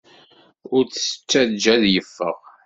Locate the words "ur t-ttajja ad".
0.75-1.83